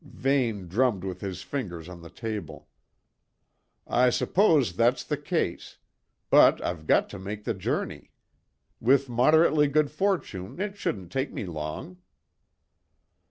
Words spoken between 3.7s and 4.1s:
"I